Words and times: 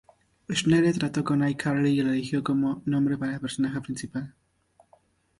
Schneider 0.49 0.97
trató 0.97 1.23
con 1.23 1.47
"iCarly" 1.47 1.99
y 1.99 2.01
lo 2.01 2.09
eligió 2.09 2.43
como 2.43 2.81
nombre 2.85 3.19
para 3.19 3.35
el 3.35 3.39
personaje 3.39 3.81
principal. 3.81 4.33